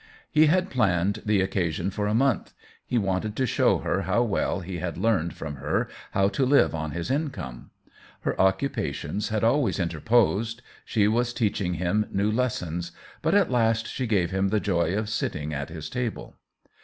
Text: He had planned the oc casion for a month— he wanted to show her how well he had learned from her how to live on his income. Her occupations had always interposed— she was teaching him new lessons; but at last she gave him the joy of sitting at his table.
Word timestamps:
He 0.31 0.47
had 0.47 0.71
planned 0.71 1.21
the 1.27 1.43
oc 1.43 1.51
casion 1.51 1.91
for 1.91 2.07
a 2.07 2.15
month— 2.15 2.55
he 2.87 2.97
wanted 2.97 3.35
to 3.35 3.45
show 3.45 3.77
her 3.77 4.01
how 4.01 4.23
well 4.23 4.61
he 4.61 4.79
had 4.79 4.97
learned 4.97 5.35
from 5.35 5.57
her 5.57 5.87
how 6.13 6.27
to 6.29 6.43
live 6.43 6.73
on 6.73 6.89
his 6.89 7.11
income. 7.11 7.69
Her 8.21 8.41
occupations 8.41 9.29
had 9.29 9.43
always 9.43 9.79
interposed— 9.79 10.63
she 10.85 11.07
was 11.07 11.35
teaching 11.35 11.75
him 11.75 12.07
new 12.11 12.31
lessons; 12.31 12.91
but 13.21 13.35
at 13.35 13.51
last 13.51 13.85
she 13.87 14.07
gave 14.07 14.31
him 14.31 14.47
the 14.49 14.59
joy 14.59 14.95
of 14.97 15.07
sitting 15.07 15.53
at 15.53 15.69
his 15.69 15.87
table. 15.87 16.35